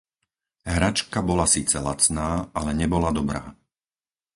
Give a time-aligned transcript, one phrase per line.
[0.75, 3.43] Hračka bola síce lacná, ale nebola dobrá!